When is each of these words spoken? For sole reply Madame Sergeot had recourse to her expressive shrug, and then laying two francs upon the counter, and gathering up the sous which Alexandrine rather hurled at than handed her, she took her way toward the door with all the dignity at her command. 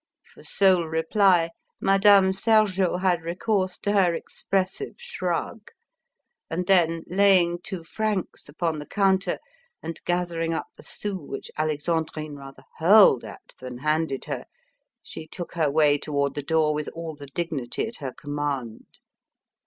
For 0.33 0.41
sole 0.43 0.85
reply 0.87 1.51
Madame 1.79 2.33
Sergeot 2.33 3.01
had 3.01 3.21
recourse 3.21 3.77
to 3.81 3.91
her 3.91 4.15
expressive 4.15 4.95
shrug, 4.97 5.69
and 6.49 6.65
then 6.65 7.03
laying 7.05 7.59
two 7.61 7.83
francs 7.83 8.49
upon 8.49 8.79
the 8.79 8.87
counter, 8.87 9.37
and 9.83 10.01
gathering 10.05 10.55
up 10.55 10.65
the 10.75 10.81
sous 10.81 11.19
which 11.29 11.51
Alexandrine 11.55 12.33
rather 12.35 12.63
hurled 12.79 13.23
at 13.23 13.53
than 13.59 13.77
handed 13.77 14.25
her, 14.25 14.45
she 15.03 15.27
took 15.27 15.53
her 15.53 15.69
way 15.69 15.99
toward 15.99 16.33
the 16.33 16.41
door 16.41 16.73
with 16.73 16.87
all 16.95 17.13
the 17.15 17.27
dignity 17.27 17.85
at 17.85 17.97
her 17.97 18.11
command. 18.11 18.87